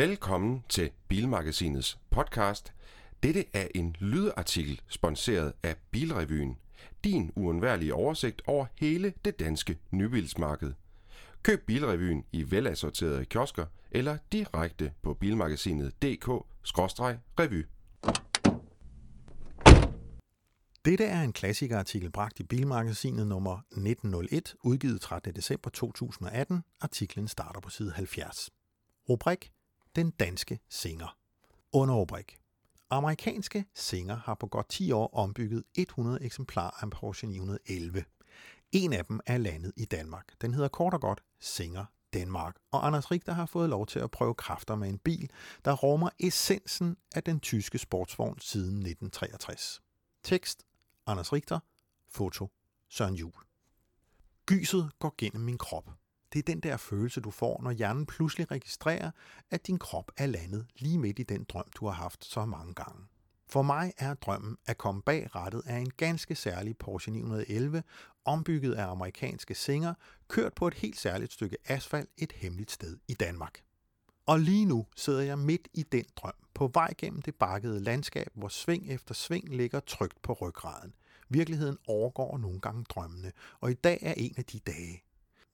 Velkommen 0.00 0.64
til 0.68 0.90
Bilmagasinets 1.08 1.98
podcast. 2.10 2.72
Dette 3.22 3.44
er 3.52 3.68
en 3.74 3.96
lydartikel 3.98 4.80
sponsoreret 4.88 5.52
af 5.62 5.76
Bilrevyen. 5.90 6.58
Din 7.04 7.32
uundværlige 7.36 7.94
oversigt 7.94 8.42
over 8.46 8.66
hele 8.74 9.12
det 9.24 9.40
danske 9.40 9.78
nybilsmarked. 9.90 10.72
Køb 11.42 11.66
Bilrevyen 11.66 12.24
i 12.32 12.50
velassorterede 12.50 13.24
kiosker 13.24 13.66
eller 13.90 14.18
direkte 14.32 14.92
på 15.02 15.14
bilmagasinet.dk-revy. 15.14 17.66
Dette 20.84 21.04
er 21.04 21.22
en 21.22 21.32
klassikerartikel 21.32 22.10
bragt 22.10 22.40
i 22.40 22.42
Bilmagasinet 22.42 23.26
nummer 23.26 23.58
1901, 23.70 24.54
udgivet 24.64 25.00
13. 25.00 25.34
december 25.34 25.70
2018. 25.70 26.62
Artiklen 26.80 27.28
starter 27.28 27.60
på 27.60 27.70
side 27.70 27.92
70. 27.92 28.50
Rubrik 29.08 29.52
den 29.96 30.10
danske 30.10 30.58
Singer. 30.68 31.16
Underrubrik 31.72 32.36
Amerikanske 32.90 33.64
Singer 33.74 34.16
har 34.16 34.34
på 34.34 34.46
godt 34.46 34.68
10 34.68 34.92
år 34.92 35.14
ombygget 35.14 35.64
100 35.74 36.22
eksemplarer 36.22 36.82
af 36.84 36.90
Porsche 36.90 37.28
911. 37.28 38.04
En 38.72 38.92
af 38.92 39.04
dem 39.04 39.20
er 39.26 39.38
landet 39.38 39.72
i 39.76 39.84
Danmark. 39.84 40.34
Den 40.40 40.54
hedder 40.54 40.68
kort 40.68 40.94
og 40.94 41.00
godt 41.00 41.24
Singer 41.40 41.84
Danmark, 42.12 42.56
og 42.70 42.86
Anders 42.86 43.10
Richter 43.10 43.32
har 43.32 43.46
fået 43.46 43.68
lov 43.68 43.86
til 43.86 43.98
at 43.98 44.10
prøve 44.10 44.34
kræfter 44.34 44.74
med 44.74 44.88
en 44.88 44.98
bil, 44.98 45.30
der 45.64 45.72
rummer 45.72 46.10
essensen 46.18 46.96
af 47.14 47.22
den 47.22 47.40
tyske 47.40 47.78
sportsvogn 47.78 48.38
siden 48.40 48.74
1963. 48.74 49.80
Tekst 50.22 50.64
Anders 51.06 51.32
Richter. 51.32 51.58
Foto 52.08 52.50
Søren 52.88 53.14
Jul. 53.14 53.32
Gyset 54.46 54.90
går 54.98 55.14
gennem 55.18 55.44
min 55.44 55.58
krop. 55.58 55.99
Det 56.32 56.38
er 56.38 56.42
den 56.42 56.60
der 56.60 56.76
følelse, 56.76 57.20
du 57.20 57.30
får, 57.30 57.62
når 57.62 57.70
hjernen 57.70 58.06
pludselig 58.06 58.50
registrerer, 58.50 59.10
at 59.50 59.66
din 59.66 59.78
krop 59.78 60.12
er 60.16 60.26
landet 60.26 60.66
lige 60.76 60.98
midt 60.98 61.18
i 61.18 61.22
den 61.22 61.44
drøm, 61.48 61.66
du 61.74 61.86
har 61.86 61.92
haft 61.92 62.24
så 62.24 62.44
mange 62.44 62.74
gange. 62.74 63.06
For 63.46 63.62
mig 63.62 63.92
er 63.98 64.14
drømmen 64.14 64.56
at 64.66 64.78
komme 64.78 65.02
bag 65.02 65.34
rettet 65.34 65.62
af 65.66 65.76
en 65.76 65.90
ganske 65.90 66.34
særlig 66.34 66.76
Porsche 66.76 67.12
911, 67.12 67.82
ombygget 68.24 68.74
af 68.74 68.86
amerikanske 68.86 69.54
singer, 69.54 69.94
kørt 70.28 70.54
på 70.54 70.66
et 70.68 70.74
helt 70.74 70.98
særligt 70.98 71.32
stykke 71.32 71.56
asfalt 71.64 72.10
et 72.18 72.32
hemmeligt 72.32 72.70
sted 72.70 72.96
i 73.08 73.14
Danmark. 73.14 73.62
Og 74.26 74.40
lige 74.40 74.64
nu 74.64 74.86
sidder 74.96 75.20
jeg 75.20 75.38
midt 75.38 75.68
i 75.74 75.82
den 75.82 76.04
drøm, 76.16 76.34
på 76.54 76.70
vej 76.74 76.94
gennem 76.98 77.22
det 77.22 77.34
bakkede 77.34 77.80
landskab, 77.80 78.28
hvor 78.34 78.48
sving 78.48 78.90
efter 78.90 79.14
sving 79.14 79.48
ligger 79.48 79.80
trygt 79.80 80.22
på 80.22 80.32
ryggraden. 80.32 80.94
Virkeligheden 81.28 81.78
overgår 81.86 82.38
nogle 82.38 82.60
gange 82.60 82.84
drømmene, 82.84 83.32
og 83.60 83.70
i 83.70 83.74
dag 83.74 83.98
er 84.02 84.14
en 84.16 84.34
af 84.36 84.44
de 84.44 84.58
dage. 84.58 85.02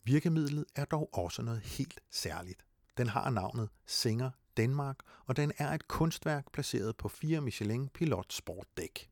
Virkemidlet 0.06 0.64
er 0.76 0.84
dog 0.84 1.10
også 1.12 1.42
noget 1.42 1.60
helt 1.60 2.00
særligt. 2.10 2.64
Den 2.98 3.06
har 3.06 3.30
navnet 3.30 3.68
Singer 3.86 4.30
Danmark, 4.56 4.98
og 5.24 5.36
den 5.36 5.52
er 5.58 5.72
et 5.72 5.88
kunstværk 5.88 6.52
placeret 6.52 6.96
på 6.96 7.08
fire 7.08 7.40
Michelin 7.40 7.88
Pilot 7.88 8.32
Sport 8.32 8.66
dæk. 8.76 9.10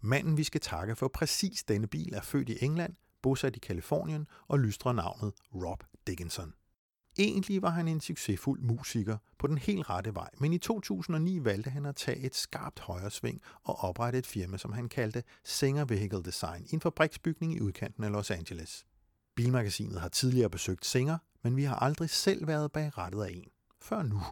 Manden, 0.00 0.36
vi 0.36 0.44
skal 0.44 0.60
takke 0.60 0.96
for 0.96 1.08
præcis 1.08 1.64
denne 1.64 1.86
bil, 1.86 2.14
er 2.14 2.20
født 2.20 2.48
i 2.48 2.64
England, 2.64 2.94
bosat 3.22 3.56
i 3.56 3.58
Kalifornien 3.58 4.26
og 4.48 4.58
lystrer 4.58 4.92
navnet 4.92 5.32
Rob 5.54 5.84
Dickinson. 6.06 6.54
Egentlig 7.18 7.62
var 7.62 7.70
han 7.70 7.88
en 7.88 8.00
succesfuld 8.00 8.60
musiker 8.60 9.16
på 9.38 9.46
den 9.46 9.58
helt 9.58 9.90
rette 9.90 10.14
vej, 10.14 10.30
men 10.38 10.52
i 10.52 10.58
2009 10.58 11.44
valgte 11.44 11.70
han 11.70 11.86
at 11.86 11.96
tage 11.96 12.18
et 12.18 12.34
skarpt 12.34 12.80
højresving 12.80 13.40
og 13.62 13.78
oprette 13.78 14.18
et 14.18 14.26
firma, 14.26 14.58
som 14.58 14.72
han 14.72 14.88
kaldte 14.88 15.22
Singer 15.44 15.84
Vehicle 15.84 16.22
Design, 16.22 16.66
i 16.70 16.74
en 16.74 16.80
fabriksbygning 16.80 17.56
i 17.56 17.60
udkanten 17.60 18.04
af 18.04 18.12
Los 18.12 18.30
Angeles. 18.30 18.86
Bilmagasinet 19.36 20.00
har 20.00 20.08
tidligere 20.08 20.50
besøgt 20.50 20.86
Singer, 20.86 21.18
men 21.42 21.56
vi 21.56 21.62
har 21.62 21.76
aldrig 21.76 22.10
selv 22.10 22.46
været 22.46 22.72
bag 22.72 22.98
rettet 22.98 23.22
af 23.22 23.30
en. 23.30 23.48
Før 23.80 24.02
nu. 24.02 24.22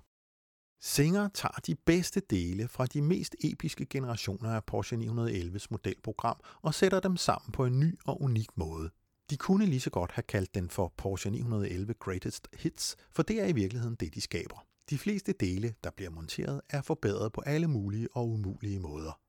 Singer 0.82 1.28
tager 1.28 1.60
de 1.66 1.74
bedste 1.74 2.20
dele 2.30 2.68
fra 2.68 2.86
de 2.86 3.02
mest 3.02 3.36
episke 3.44 3.86
generationer 3.86 4.50
af 4.50 4.64
Porsche 4.64 4.96
911's 4.96 5.66
modelprogram 5.70 6.36
og 6.62 6.74
sætter 6.74 7.00
dem 7.00 7.16
sammen 7.16 7.52
på 7.52 7.64
en 7.64 7.80
ny 7.80 7.98
og 8.04 8.22
unik 8.22 8.56
måde. 8.56 8.90
De 9.30 9.36
kunne 9.36 9.66
lige 9.66 9.80
så 9.80 9.90
godt 9.90 10.12
have 10.12 10.22
kaldt 10.22 10.54
den 10.54 10.70
for 10.70 10.92
Porsche 10.96 11.30
911 11.30 11.94
Greatest 11.94 12.48
Hits, 12.58 12.96
for 13.10 13.22
det 13.22 13.40
er 13.40 13.46
i 13.46 13.52
virkeligheden 13.52 13.94
det, 13.94 14.14
de 14.14 14.20
skaber. 14.20 14.66
De 14.90 14.98
fleste 14.98 15.32
dele, 15.32 15.74
der 15.84 15.90
bliver 15.90 16.10
monteret, 16.10 16.60
er 16.70 16.82
forbedret 16.82 17.32
på 17.32 17.40
alle 17.40 17.68
mulige 17.68 18.08
og 18.12 18.28
umulige 18.28 18.80
måder. 18.80 19.20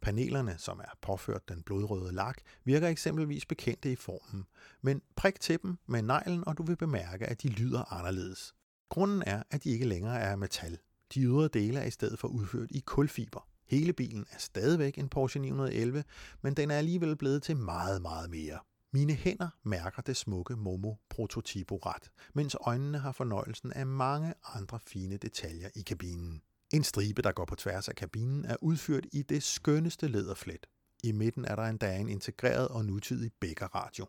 Panelerne, 0.00 0.54
som 0.58 0.78
er 0.78 0.98
påført 1.02 1.48
den 1.48 1.62
blodrøde 1.62 2.12
lak, 2.12 2.38
virker 2.64 2.88
eksempelvis 2.88 3.46
bekendte 3.46 3.92
i 3.92 3.96
formen, 3.96 4.46
men 4.82 5.02
prik 5.16 5.40
til 5.40 5.62
dem 5.62 5.78
med 5.86 6.02
neglen, 6.02 6.48
og 6.48 6.58
du 6.58 6.62
vil 6.62 6.76
bemærke, 6.76 7.26
at 7.26 7.42
de 7.42 7.48
lyder 7.48 7.92
anderledes. 7.92 8.54
Grunden 8.88 9.22
er, 9.26 9.42
at 9.50 9.64
de 9.64 9.70
ikke 9.70 9.86
længere 9.86 10.18
er 10.18 10.30
af 10.30 10.38
metal. 10.38 10.78
De 11.14 11.20
ydre 11.20 11.48
dele 11.48 11.80
er 11.80 11.84
i 11.84 11.90
stedet 11.90 12.18
for 12.18 12.28
udført 12.28 12.70
i 12.70 12.80
kulfiber. 12.86 13.48
Hele 13.66 13.92
bilen 13.92 14.26
er 14.30 14.38
stadigvæk 14.38 14.98
en 14.98 15.08
Porsche 15.08 15.40
911, 15.40 16.04
men 16.42 16.54
den 16.54 16.70
er 16.70 16.76
alligevel 16.78 17.16
blevet 17.16 17.42
til 17.42 17.56
meget, 17.56 18.02
meget 18.02 18.30
mere. 18.30 18.58
Mine 18.92 19.12
hænder 19.12 19.48
mærker 19.62 20.02
det 20.02 20.16
smukke 20.16 20.56
Momo 20.56 20.94
Prototypo 21.10 21.76
ret, 21.76 22.10
mens 22.34 22.56
øjnene 22.60 22.98
har 22.98 23.12
fornøjelsen 23.12 23.72
af 23.72 23.86
mange 23.86 24.34
andre 24.54 24.80
fine 24.86 25.16
detaljer 25.16 25.68
i 25.76 25.82
kabinen. 25.82 26.42
En 26.70 26.84
stribe, 26.84 27.22
der 27.22 27.32
går 27.32 27.44
på 27.44 27.54
tværs 27.54 27.88
af 27.88 27.94
kabinen, 27.94 28.44
er 28.44 28.56
udført 28.62 29.06
i 29.12 29.22
det 29.22 29.42
skønneste 29.42 30.08
læderflet. 30.08 30.66
I 31.04 31.12
midten 31.12 31.44
er 31.44 31.56
der 31.56 31.62
endda 31.62 31.96
en 31.96 32.08
integreret 32.08 32.68
og 32.68 32.84
nutidig 32.84 33.32
bækkerradio. 33.40 34.06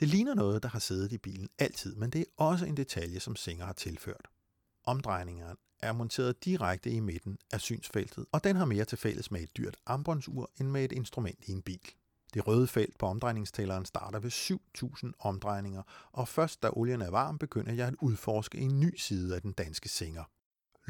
Det 0.00 0.08
ligner 0.08 0.34
noget, 0.34 0.62
der 0.62 0.68
har 0.68 0.78
siddet 0.78 1.12
i 1.12 1.18
bilen 1.18 1.48
altid, 1.58 1.94
men 1.94 2.10
det 2.10 2.20
er 2.20 2.24
også 2.36 2.66
en 2.66 2.76
detalje, 2.76 3.20
som 3.20 3.36
Singer 3.36 3.66
har 3.66 3.72
tilført. 3.72 4.28
Omdrejningerne 4.84 5.56
er 5.78 5.92
monteret 5.92 6.44
direkte 6.44 6.90
i 6.90 7.00
midten 7.00 7.38
af 7.52 7.60
synsfeltet, 7.60 8.26
og 8.32 8.44
den 8.44 8.56
har 8.56 8.64
mere 8.64 8.84
til 8.84 8.98
fælles 8.98 9.30
med 9.30 9.40
et 9.40 9.56
dyrt 9.56 9.76
armbåndsur 9.86 10.50
end 10.60 10.68
med 10.68 10.84
et 10.84 10.92
instrument 10.92 11.44
i 11.44 11.52
en 11.52 11.62
bil. 11.62 11.90
Det 12.34 12.46
røde 12.46 12.66
felt 12.66 12.98
på 12.98 13.06
omdrejningstælleren 13.06 13.84
starter 13.84 14.18
ved 14.18 14.30
7000 14.30 15.14
omdrejninger, 15.18 15.82
og 16.12 16.28
først 16.28 16.62
da 16.62 16.70
olien 16.72 17.00
er 17.00 17.10
varm, 17.10 17.38
begynder 17.38 17.72
jeg 17.72 17.88
at 17.88 17.94
udforske 18.00 18.58
en 18.58 18.80
ny 18.80 18.96
side 18.96 19.34
af 19.34 19.42
den 19.42 19.52
danske 19.52 19.88
Singer. 19.88 20.24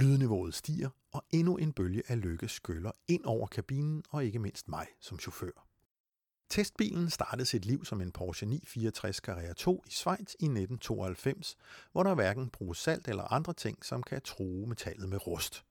Lydniveauet 0.00 0.54
stiger, 0.54 0.90
og 1.12 1.24
endnu 1.30 1.56
en 1.56 1.72
bølge 1.72 2.02
af 2.08 2.20
lykke 2.20 2.48
skyller 2.48 2.90
ind 3.08 3.24
over 3.24 3.46
kabinen 3.46 4.02
og 4.10 4.24
ikke 4.24 4.38
mindst 4.38 4.68
mig 4.68 4.86
som 5.00 5.18
chauffør. 5.18 5.66
Testbilen 6.48 7.10
startede 7.10 7.46
sit 7.46 7.64
liv 7.64 7.84
som 7.84 8.00
en 8.00 8.12
Porsche 8.12 8.46
964 8.46 9.16
Carrera 9.16 9.52
2 9.52 9.82
i 9.86 9.90
Schweiz 9.90 10.18
i 10.18 10.44
1992, 10.44 11.56
hvor 11.92 12.02
der 12.02 12.14
hverken 12.14 12.50
bruges 12.50 12.78
salt 12.78 13.08
eller 13.08 13.32
andre 13.32 13.52
ting, 13.52 13.84
som 13.84 14.02
kan 14.02 14.22
true 14.22 14.66
metallet 14.66 15.08
med 15.08 15.26
rust. 15.26 15.64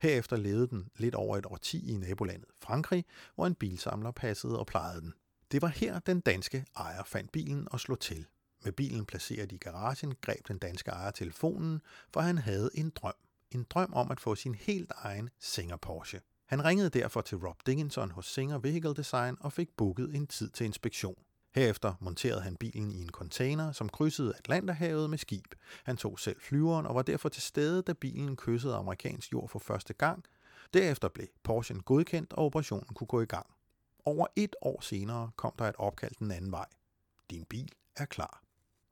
Herefter 0.00 0.36
levede 0.36 0.68
den 0.68 0.88
lidt 0.96 1.14
over 1.14 1.36
et 1.36 1.46
årti 1.46 1.92
i 1.92 1.96
nabolandet 1.96 2.48
Frankrig, 2.60 3.04
hvor 3.34 3.46
en 3.46 3.54
bilsamler 3.54 4.10
passede 4.10 4.58
og 4.58 4.66
plejede 4.66 5.00
den. 5.00 5.14
Det 5.52 5.62
var 5.62 5.68
her, 5.68 5.98
den 5.98 6.20
danske 6.20 6.64
ejer 6.76 7.02
fandt 7.04 7.32
bilen 7.32 7.68
og 7.70 7.80
slog 7.80 8.00
til. 8.00 8.26
Med 8.64 8.72
bilen 8.72 9.06
placeret 9.06 9.52
i 9.52 9.56
garagen 9.56 10.14
greb 10.20 10.48
den 10.48 10.58
danske 10.58 10.90
ejer 10.90 11.10
telefonen, 11.10 11.80
for 12.12 12.20
han 12.20 12.38
havde 12.38 12.70
en 12.74 12.90
drøm. 12.90 13.14
En 13.54 13.66
drøm 13.70 13.94
om 13.94 14.10
at 14.10 14.20
få 14.20 14.34
sin 14.34 14.54
helt 14.54 14.92
egen 14.96 15.30
Singer 15.40 15.76
Porsche. 15.76 16.20
Han 16.46 16.64
ringede 16.64 16.90
derfor 16.90 17.20
til 17.20 17.38
Rob 17.38 17.56
Dickinson 17.66 18.10
hos 18.10 18.26
Singer 18.26 18.58
Vehicle 18.58 18.94
Design 18.94 19.36
og 19.40 19.52
fik 19.52 19.68
booket 19.76 20.14
en 20.14 20.26
tid 20.26 20.50
til 20.50 20.66
inspektion. 20.66 21.22
Herefter 21.54 21.94
monterede 22.00 22.40
han 22.40 22.56
bilen 22.56 22.92
i 22.92 23.02
en 23.02 23.10
container, 23.10 23.72
som 23.72 23.88
krydsede 23.88 24.34
Atlanterhavet 24.38 25.10
med 25.10 25.18
skib. 25.18 25.54
Han 25.84 25.96
tog 25.96 26.18
selv 26.18 26.40
flyveren 26.40 26.86
og 26.86 26.94
var 26.94 27.02
derfor 27.02 27.28
til 27.28 27.42
stede, 27.42 27.82
da 27.82 27.92
bilen 27.92 28.36
kyssede 28.36 28.74
amerikansk 28.74 29.32
jord 29.32 29.48
for 29.48 29.58
første 29.58 29.92
gang. 29.92 30.24
Derefter 30.74 31.08
blev 31.08 31.26
Porsche'en 31.48 31.80
godkendt, 31.80 32.32
og 32.32 32.44
operationen 32.44 32.94
kunne 32.94 33.06
gå 33.06 33.20
i 33.20 33.26
gang. 33.26 33.46
Over 34.04 34.26
et 34.36 34.56
år 34.62 34.80
senere 34.80 35.30
kom 35.36 35.52
der 35.58 35.64
et 35.64 35.76
opkald 35.78 36.12
den 36.18 36.30
anden 36.30 36.52
vej. 36.52 36.66
Din 37.30 37.44
bil 37.44 37.72
er 37.96 38.04
klar. 38.04 38.42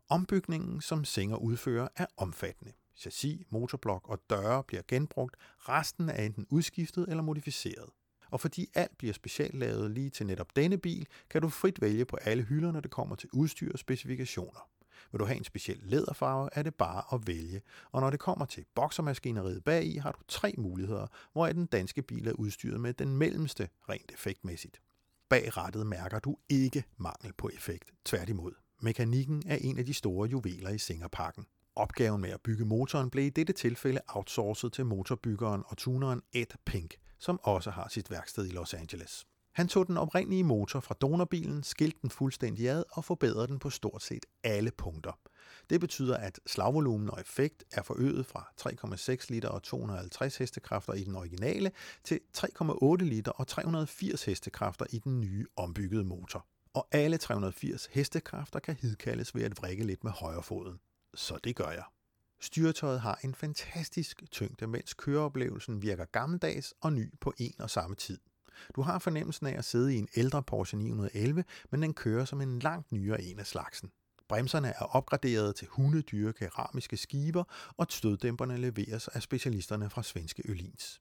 Ombygningen, 0.08 0.80
som 0.80 1.04
Singer 1.04 1.36
udfører, 1.36 1.88
er 1.96 2.06
omfattende. 2.16 2.72
Chassis, 2.96 3.46
motorblok 3.50 4.08
og 4.08 4.18
døre 4.30 4.64
bliver 4.64 4.82
genbrugt, 4.88 5.36
resten 5.58 6.08
er 6.08 6.22
enten 6.22 6.46
udskiftet 6.50 7.08
eller 7.08 7.22
modificeret. 7.22 7.90
Og 8.30 8.40
fordi 8.40 8.68
alt 8.74 8.98
bliver 8.98 9.14
speciallavet 9.14 9.90
lige 9.90 10.10
til 10.10 10.26
netop 10.26 10.56
denne 10.56 10.78
bil, 10.78 11.06
kan 11.30 11.42
du 11.42 11.48
frit 11.48 11.80
vælge 11.80 12.04
på 12.04 12.16
alle 12.16 12.42
hylder, 12.42 12.72
når 12.72 12.80
det 12.80 12.90
kommer 12.90 13.16
til 13.16 13.28
udstyr 13.32 13.72
og 13.72 13.78
specifikationer. 13.78 14.68
Vil 15.12 15.18
du 15.18 15.24
have 15.24 15.36
en 15.36 15.44
speciel 15.44 15.80
læderfarve, 15.82 16.48
er 16.52 16.62
det 16.62 16.74
bare 16.74 17.14
at 17.14 17.26
vælge. 17.26 17.62
Og 17.92 18.00
når 18.00 18.10
det 18.10 18.20
kommer 18.20 18.44
til 18.44 18.64
boksermaskineriet 18.74 19.64
bagi, 19.64 19.96
har 19.96 20.12
du 20.12 20.18
tre 20.28 20.54
muligheder, 20.58 21.06
hvor 21.32 21.46
den 21.46 21.66
danske 21.66 22.02
bil 22.02 22.28
er 22.28 22.32
udstyret 22.32 22.80
med 22.80 22.94
den 22.94 23.16
mellemste 23.16 23.68
rent 23.88 24.12
effektmæssigt. 24.12 24.80
Bag 25.28 25.56
rattet 25.56 25.86
mærker 25.86 26.18
du 26.18 26.36
ikke 26.48 26.84
mangel 26.96 27.32
på 27.32 27.50
effekt. 27.54 27.90
Tværtimod. 28.04 28.52
Mekanikken 28.80 29.42
er 29.46 29.56
en 29.56 29.78
af 29.78 29.86
de 29.86 29.94
store 29.94 30.28
juveler 30.28 30.70
i 30.70 30.78
Singerpakken. 30.78 31.46
Opgaven 31.76 32.20
med 32.20 32.30
at 32.30 32.40
bygge 32.40 32.64
motoren 32.64 33.10
blev 33.10 33.24
i 33.24 33.30
dette 33.30 33.52
tilfælde 33.52 34.00
outsourcet 34.08 34.72
til 34.72 34.86
motorbyggeren 34.86 35.62
og 35.66 35.76
tuneren 35.76 36.22
Ed 36.32 36.46
Pink, 36.64 36.94
som 37.18 37.40
også 37.42 37.70
har 37.70 37.88
sit 37.88 38.10
værksted 38.10 38.46
i 38.46 38.50
Los 38.50 38.74
Angeles. 38.74 39.26
Han 39.52 39.68
tog 39.68 39.86
den 39.86 39.96
oprindelige 39.96 40.44
motor 40.44 40.80
fra 40.80 40.94
donorbilen, 41.00 41.62
skilte 41.62 41.98
den 42.02 42.10
fuldstændig 42.10 42.68
ad 42.68 42.84
og 42.90 43.04
forbedrede 43.04 43.46
den 43.46 43.58
på 43.58 43.70
stort 43.70 44.02
set 44.02 44.26
alle 44.44 44.70
punkter. 44.70 45.12
Det 45.70 45.80
betyder, 45.80 46.16
at 46.16 46.40
slagvolumen 46.46 47.10
og 47.10 47.20
effekt 47.20 47.64
er 47.72 47.82
forøget 47.82 48.26
fra 48.26 48.52
3,6 48.60 49.26
liter 49.28 49.48
og 49.48 49.62
250 49.62 50.36
hestekræfter 50.36 50.92
i 50.92 51.04
den 51.04 51.16
originale 51.16 51.72
til 52.04 52.20
3,8 52.36 53.04
liter 53.04 53.32
og 53.32 53.46
380 53.46 54.24
hestekræfter 54.24 54.86
i 54.90 54.98
den 54.98 55.20
nye 55.20 55.46
ombyggede 55.56 56.04
motor. 56.04 56.46
Og 56.74 56.88
alle 56.92 57.16
380 57.16 57.86
hestekræfter 57.86 58.58
kan 58.58 58.76
hidkaldes 58.80 59.34
ved 59.34 59.42
at 59.42 59.58
vrikke 59.58 59.84
lidt 59.86 60.04
med 60.04 60.12
højrefoden. 60.12 60.78
Så 61.14 61.38
det 61.44 61.56
gør 61.56 61.70
jeg. 61.70 61.84
Styretøjet 62.40 63.00
har 63.00 63.18
en 63.24 63.34
fantastisk 63.34 64.22
tyngde, 64.30 64.66
mens 64.66 64.94
køreoplevelsen 64.94 65.82
virker 65.82 66.04
gammeldags 66.04 66.74
og 66.80 66.92
ny 66.92 67.12
på 67.20 67.32
en 67.38 67.54
og 67.58 67.70
samme 67.70 67.96
tid. 67.96 68.18
Du 68.76 68.82
har 68.82 68.98
fornemmelsen 68.98 69.46
af 69.46 69.58
at 69.58 69.64
sidde 69.64 69.94
i 69.94 69.98
en 69.98 70.08
ældre 70.16 70.42
Porsche 70.42 70.78
911, 70.78 71.44
men 71.70 71.82
den 71.82 71.94
kører 71.94 72.24
som 72.24 72.40
en 72.40 72.58
langt 72.58 72.92
nyere 72.92 73.22
en 73.22 73.38
af 73.38 73.46
slagsen. 73.46 73.92
Bremserne 74.28 74.68
er 74.68 74.84
opgraderet 74.84 75.56
til 75.56 75.68
hundedyre 75.70 76.32
keramiske 76.32 76.96
skiver, 76.96 77.44
og 77.76 77.86
støddæmperne 77.90 78.56
leveres 78.56 79.08
af 79.08 79.22
specialisterne 79.22 79.90
fra 79.90 80.02
svenske 80.02 80.42
Ølins. 80.50 81.00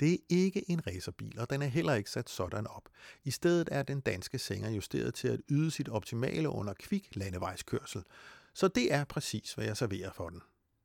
Det 0.00 0.12
er 0.12 0.16
ikke 0.28 0.70
en 0.70 0.86
racerbil, 0.86 1.40
og 1.40 1.50
den 1.50 1.62
er 1.62 1.66
heller 1.66 1.94
ikke 1.94 2.10
sat 2.10 2.30
sådan 2.30 2.66
op. 2.66 2.88
I 3.24 3.30
stedet 3.30 3.68
er 3.72 3.82
den 3.82 4.00
danske 4.00 4.38
sænger 4.38 4.70
justeret 4.70 5.14
til 5.14 5.28
at 5.28 5.40
yde 5.50 5.70
sit 5.70 5.88
optimale 5.88 6.48
under 6.48 6.74
kvik 6.74 7.16
landevejskørsel, 7.16 8.02
så 8.54 8.68
det 8.68 8.92
er 8.94 9.04
præcis, 9.04 9.52
hvad 9.52 9.64
jeg 9.64 9.76
serverer 9.76 10.12
for 10.12 10.28
den. 10.28 10.40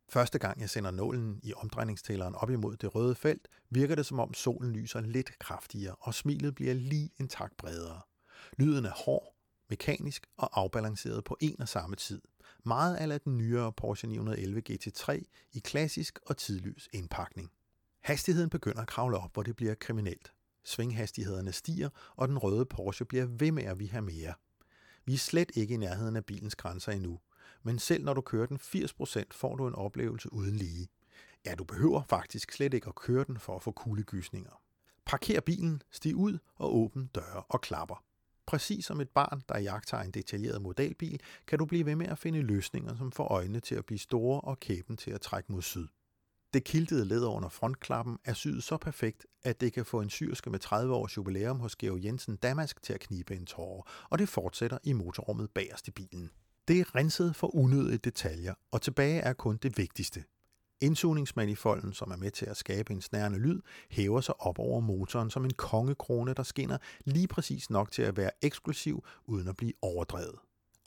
Første 0.09 0.39
gang 0.39 0.61
jeg 0.61 0.69
sender 0.69 0.91
nålen 0.91 1.39
i 1.43 1.53
omdrejningstælleren 1.53 2.35
op 2.35 2.49
imod 2.49 2.77
det 2.77 2.95
røde 2.95 3.15
felt, 3.15 3.47
virker 3.69 3.95
det 3.95 4.05
som 4.05 4.19
om 4.19 4.33
solen 4.33 4.71
lyser 4.71 5.01
lidt 5.01 5.39
kraftigere, 5.39 5.95
og 5.99 6.13
smilet 6.13 6.55
bliver 6.55 6.73
lige 6.73 7.09
en 7.19 7.27
tak 7.27 7.51
bredere. 7.57 8.01
Lyden 8.57 8.85
er 8.85 8.91
hård, 9.05 9.35
mekanisk 9.69 10.27
og 10.37 10.49
afbalanceret 10.61 11.23
på 11.23 11.37
en 11.41 11.61
og 11.61 11.69
samme 11.69 11.95
tid. 11.95 12.21
Meget 12.63 12.95
af 12.95 13.21
den 13.21 13.37
nyere 13.37 13.73
Porsche 13.73 14.07
911 14.07 14.61
GT3 14.69 15.21
i 15.53 15.59
klassisk 15.59 16.19
og 16.25 16.37
tidløs 16.37 16.89
indpakning. 16.93 17.51
Hastigheden 18.01 18.49
begynder 18.49 18.81
at 18.81 18.87
kravle 18.87 19.17
op, 19.17 19.33
hvor 19.33 19.43
det 19.43 19.55
bliver 19.55 19.75
kriminelt. 19.75 20.33
Svinghastighederne 20.63 21.51
stiger, 21.51 21.89
og 22.15 22.27
den 22.27 22.37
røde 22.37 22.65
Porsche 22.65 23.05
bliver 23.05 23.25
ved 23.25 23.51
med 23.51 23.63
at 23.63 23.79
vi 23.79 23.85
have 23.85 24.01
mere. 24.01 24.33
Vi 25.05 25.13
er 25.13 25.17
slet 25.17 25.51
ikke 25.55 25.73
i 25.73 25.77
nærheden 25.77 26.15
af 26.15 26.25
bilens 26.25 26.55
grænser 26.55 26.91
endnu, 26.91 27.19
men 27.63 27.79
selv 27.79 28.03
når 28.03 28.13
du 28.13 28.21
kører 28.21 28.45
den 28.45 28.57
80%, 28.57 29.23
får 29.31 29.55
du 29.55 29.67
en 29.67 29.75
oplevelse 29.75 30.33
uden 30.33 30.55
lige. 30.55 30.87
Ja, 31.45 31.55
du 31.55 31.63
behøver 31.63 32.03
faktisk 32.09 32.51
slet 32.51 32.73
ikke 32.73 32.87
at 32.87 32.95
køre 32.95 33.23
den 33.23 33.39
for 33.39 33.55
at 33.55 33.61
få 33.61 33.71
kuldegysninger. 33.71 34.61
Parker 35.05 35.41
bilen, 35.41 35.81
stig 35.91 36.15
ud 36.15 36.37
og 36.55 36.75
åbn 36.75 37.09
døre 37.15 37.43
og 37.49 37.61
klapper. 37.61 38.03
Præcis 38.45 38.85
som 38.85 39.01
et 39.01 39.09
barn, 39.09 39.41
der 39.49 39.59
jagter 39.59 39.97
en 39.97 40.11
detaljeret 40.11 40.61
modelbil, 40.61 41.19
kan 41.47 41.59
du 41.59 41.65
blive 41.65 41.85
ved 41.85 41.95
med 41.95 42.07
at 42.07 42.17
finde 42.17 42.41
løsninger, 42.41 42.95
som 42.95 43.11
får 43.11 43.27
øjnene 43.27 43.59
til 43.59 43.75
at 43.75 43.85
blive 43.85 43.99
store 43.99 44.41
og 44.41 44.59
kæben 44.59 44.97
til 44.97 45.11
at 45.11 45.21
trække 45.21 45.51
mod 45.51 45.61
syd. 45.61 45.87
Det 46.53 46.63
kiltede 46.63 47.05
læder 47.05 47.29
under 47.29 47.49
frontklappen 47.49 48.17
er 48.25 48.33
syet 48.33 48.63
så 48.63 48.77
perfekt, 48.77 49.25
at 49.43 49.61
det 49.61 49.73
kan 49.73 49.85
få 49.85 50.01
en 50.01 50.09
syrske 50.09 50.49
med 50.49 50.59
30 50.59 50.93
års 50.93 51.17
jubilæum 51.17 51.59
hos 51.59 51.75
Georg 51.75 52.03
Jensen 52.03 52.35
Damask 52.35 52.83
til 52.83 52.93
at 52.93 52.99
knibe 52.99 53.35
en 53.35 53.45
tårer, 53.45 54.07
og 54.09 54.19
det 54.19 54.29
fortsætter 54.29 54.77
i 54.83 54.93
motorrummet 54.93 55.49
bagerst 55.51 55.87
i 55.87 55.91
bilen. 55.91 56.31
Det 56.67 56.79
er 56.79 56.95
renset 56.95 57.35
for 57.35 57.55
unødige 57.55 57.97
detaljer, 57.97 58.53
og 58.71 58.81
tilbage 58.81 59.19
er 59.19 59.33
kun 59.33 59.57
det 59.57 59.77
vigtigste. 59.77 60.23
Indsugningsmanifolden, 60.81 61.93
som 61.93 62.11
er 62.11 62.15
med 62.15 62.31
til 62.31 62.45
at 62.45 62.57
skabe 62.57 62.93
en 62.93 63.01
snærende 63.01 63.39
lyd, 63.39 63.61
hæver 63.89 64.21
sig 64.21 64.41
op 64.41 64.59
over 64.59 64.79
motoren 64.79 65.29
som 65.29 65.45
en 65.45 65.53
kongekrone, 65.53 66.33
der 66.33 66.43
skinner 66.43 66.77
lige 67.05 67.27
præcis 67.27 67.69
nok 67.69 67.91
til 67.91 68.01
at 68.01 68.17
være 68.17 68.31
eksklusiv, 68.41 69.05
uden 69.25 69.47
at 69.47 69.57
blive 69.57 69.73
overdrevet. 69.81 70.35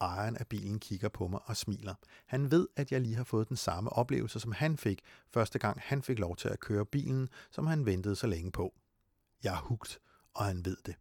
Ejeren 0.00 0.36
af 0.36 0.46
bilen 0.46 0.78
kigger 0.78 1.08
på 1.08 1.28
mig 1.28 1.40
og 1.44 1.56
smiler. 1.56 1.94
Han 2.26 2.50
ved, 2.50 2.68
at 2.76 2.92
jeg 2.92 3.00
lige 3.00 3.16
har 3.16 3.24
fået 3.24 3.48
den 3.48 3.56
samme 3.56 3.90
oplevelse, 3.90 4.40
som 4.40 4.52
han 4.52 4.76
fik, 4.76 5.00
første 5.30 5.58
gang 5.58 5.80
han 5.82 6.02
fik 6.02 6.18
lov 6.18 6.36
til 6.36 6.48
at 6.48 6.60
køre 6.60 6.86
bilen, 6.86 7.28
som 7.50 7.66
han 7.66 7.86
ventede 7.86 8.16
så 8.16 8.26
længe 8.26 8.50
på. 8.50 8.74
Jeg 9.42 9.54
er 9.54 9.60
hugt, 9.60 10.00
og 10.34 10.44
han 10.44 10.64
ved 10.64 10.76
det. 10.86 10.94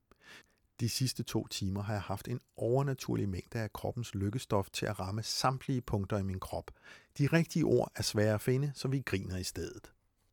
De 0.80 0.90
sidste 0.90 1.24
to 1.24 1.48
timer 1.48 1.82
har 1.82 1.94
jeg 1.94 2.02
haft 2.02 2.28
en 2.28 2.40
overnaturlig 2.58 3.30
mængde 3.30 3.60
af 3.60 3.74
kroppens 3.74 4.16
lykkestof 4.16 4.70
til 4.70 4.86
at 4.86 5.00
ramme 5.00 5.24
samtlige 5.24 5.82
punkter 5.82 6.18
i 6.18 6.24
min 6.24 6.40
krop. 6.40 6.72
De 7.18 7.28
rigtige 7.28 7.66
ord 7.66 7.92
er 7.96 8.04
svære 8.04 8.34
at 8.34 8.42
finde, 8.42 8.72
så 8.76 8.88
vi 8.88 9.02
griner 9.06 9.38
i 9.38 9.44
stedet. 9.44 9.92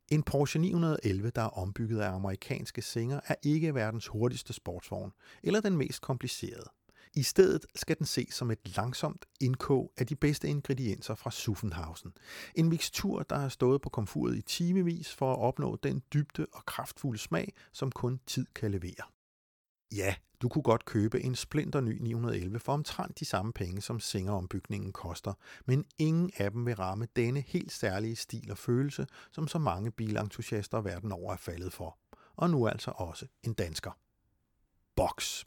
En 0.09 0.23
Porsche 0.23 0.59
911, 0.59 1.29
der 1.29 1.41
er 1.41 1.57
ombygget 1.57 1.99
af 1.99 2.09
amerikanske 2.09 2.81
singer, 2.81 3.19
er 3.27 3.35
ikke 3.43 3.75
verdens 3.75 4.07
hurtigste 4.07 4.53
sportsvogn, 4.53 5.11
eller 5.43 5.61
den 5.61 5.77
mest 5.77 6.01
komplicerede. 6.01 6.69
I 7.13 7.23
stedet 7.23 7.65
skal 7.75 7.97
den 7.97 8.05
ses 8.05 8.33
som 8.33 8.51
et 8.51 8.75
langsomt 8.77 9.25
indkog 9.41 9.93
af 9.97 10.07
de 10.07 10.15
bedste 10.15 10.47
ingredienser 10.47 11.15
fra 11.15 11.31
Suffenhausen. 11.31 12.13
En 12.55 12.69
mixtur, 12.69 13.23
der 13.23 13.37
har 13.37 13.49
stået 13.49 13.81
på 13.81 13.89
komfuret 13.89 14.37
i 14.37 14.41
timevis 14.41 15.13
for 15.13 15.33
at 15.33 15.39
opnå 15.39 15.75
den 15.83 16.01
dybde 16.13 16.45
og 16.53 16.65
kraftfulde 16.65 17.19
smag, 17.19 17.53
som 17.71 17.91
kun 17.91 18.19
tid 18.27 18.45
kan 18.55 18.71
levere. 18.71 19.14
Ja, 19.91 20.15
du 20.41 20.49
kunne 20.49 20.63
godt 20.63 20.85
købe 20.85 21.21
en 21.21 21.35
splinter 21.35 21.81
ny 21.81 22.01
911 22.01 22.59
for 22.59 22.73
omtrent 22.73 23.19
de 23.19 23.25
samme 23.25 23.53
penge, 23.53 23.81
som 23.81 23.99
Singer-ombygningen 23.99 24.91
koster, 24.91 25.33
men 25.65 25.85
ingen 25.97 26.31
af 26.37 26.51
dem 26.51 26.65
vil 26.65 26.75
ramme 26.75 27.07
denne 27.15 27.41
helt 27.41 27.71
særlige 27.71 28.15
stil 28.15 28.51
og 28.51 28.57
følelse, 28.57 29.07
som 29.31 29.47
så 29.47 29.59
mange 29.59 29.91
bilentusiaster 29.91 30.81
verden 30.81 31.11
over 31.11 31.33
er 31.33 31.37
faldet 31.37 31.73
for. 31.73 31.97
Og 32.35 32.49
nu 32.49 32.67
altså 32.67 32.91
også 32.91 33.27
en 33.43 33.53
dansker. 33.53 33.91
Box. 34.95 35.43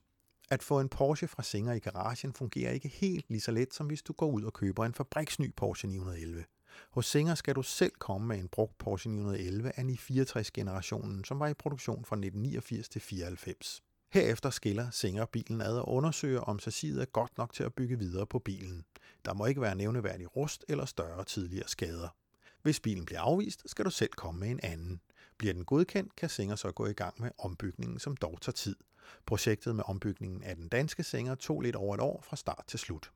At 0.51 0.63
få 0.63 0.81
en 0.81 0.89
Porsche 0.89 1.29
fra 1.29 1.43
Singer 1.43 1.73
i 1.73 1.79
garagen 1.79 2.33
fungerer 2.33 2.73
ikke 2.73 2.89
helt 2.89 3.25
lige 3.29 3.41
så 3.41 3.51
let, 3.51 3.75
som 3.75 3.87
hvis 3.87 4.03
du 4.03 4.13
går 4.13 4.31
ud 4.31 4.43
og 4.43 4.53
køber 4.53 4.85
en 4.85 4.95
fabriksny 4.95 5.53
Porsche 5.57 5.89
911. 5.89 6.45
Hos 6.91 7.07
Singer 7.07 7.35
skal 7.35 7.55
du 7.55 7.63
selv 7.63 7.93
komme 7.99 8.27
med 8.27 8.39
en 8.39 8.49
brugt 8.49 8.79
Porsche 8.79 9.11
911 9.11 9.73
af 9.77 9.83
64-generationen, 9.83 11.25
som 11.25 11.39
var 11.41 11.49
i 11.49 11.55
produktion 11.55 12.05
fra 12.05 12.17
1989 12.17 12.89
til 12.89 13.01
94. 13.01 13.83
Herefter 14.11 14.51
skiller 14.51 14.91
Singer 14.91 15.27
bilen 15.27 15.61
ad 15.61 15.79
og 15.79 15.89
undersøger, 15.89 16.41
om 16.41 16.59
chassiset 16.59 17.01
er 17.01 17.05
godt 17.05 17.39
nok 17.39 17.53
til 17.53 17.63
at 17.65 17.75
bygge 17.75 17.99
videre 17.99 18.27
på 18.27 18.39
bilen. 18.39 18.85
Der 19.25 19.35
må 19.35 19.47
ikke 19.47 19.61
være 19.61 19.75
nævneværdig 19.75 20.37
rust 20.37 20.65
eller 20.69 20.85
større 20.85 21.25
tidligere 21.25 21.69
skader. 21.69 22.09
Hvis 22.63 22.81
bilen 22.81 23.05
bliver 23.05 23.21
afvist, 23.21 23.63
skal 23.67 23.85
du 23.85 23.91
selv 23.91 24.11
komme 24.11 24.41
med 24.41 24.51
en 24.51 24.61
anden. 24.63 25.01
Bliver 25.39 25.55
den 25.55 25.65
godkendt, 25.65 26.17
kan 26.17 26.29
Singer 26.29 26.57
så 26.57 26.73
gå 26.73 26.87
i 26.87 26.93
gang 26.93 27.15
med 27.21 27.31
ombygningen, 27.39 27.99
som 27.99 28.17
dog 28.17 28.39
tager 28.41 28.53
tid. 28.53 28.77
Projektet 29.27 29.77
med 29.77 29.85
ombygningen 29.87 30.43
af 30.43 30.57
den 30.57 30.69
danske 30.69 31.03
Singer 31.03 31.35
tog 31.35 31.61
lidt 31.61 31.77
over 31.77 31.95
et 31.95 32.01
år 32.01 32.23
fra 32.23 32.37
start 32.37 32.65
til 32.67 32.79
slut. 32.79 33.11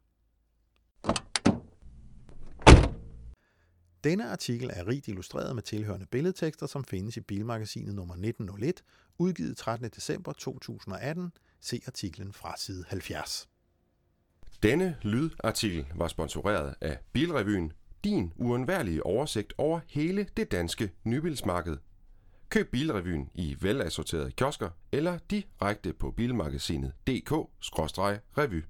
Denne 4.05 4.31
artikel 4.31 4.71
er 4.73 4.89
rigt 4.89 5.09
illustreret 5.09 5.55
med 5.55 5.63
tilhørende 5.63 6.07
billedtekster, 6.07 6.67
som 6.67 6.85
findes 6.85 7.17
i 7.17 7.21
Bilmagasinet 7.21 7.95
nummer 7.95 8.15
1901, 8.15 8.83
udgivet 9.19 9.57
13. 9.57 9.91
december 9.91 10.33
2018. 10.33 11.33
Se 11.61 11.81
artiklen 11.87 12.33
fra 12.33 12.55
side 12.57 12.85
70. 12.89 13.49
Denne 14.63 14.97
lydartikel 15.03 15.87
var 15.95 16.09
sponsoreret 16.09 16.75
af 16.81 16.99
Bilrevyen, 17.13 17.73
din 18.05 18.33
uundværlige 18.37 19.07
oversigt 19.07 19.53
over 19.59 19.81
hele 19.89 20.27
det 20.37 20.53
danske 20.53 20.91
nybilsmarked. 21.05 21.77
Køb 22.49 22.71
Bilrevyen 22.71 23.31
i 23.35 23.57
velassorterede 23.61 24.33
kiosker 24.33 24.71
eller 24.93 25.19
direkte 25.31 25.93
på 25.93 26.11
bilmagasinet.dk-revy. 26.11 28.63